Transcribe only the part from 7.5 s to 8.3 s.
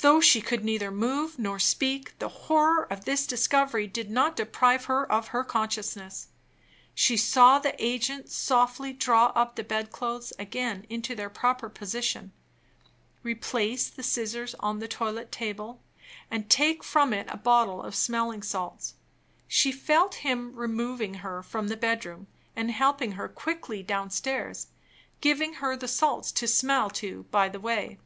the agent